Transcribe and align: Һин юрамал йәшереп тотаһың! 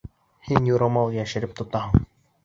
Һин 0.45 0.69
юрамал 0.69 1.13
йәшереп 1.17 1.53
тотаһың! 1.59 2.09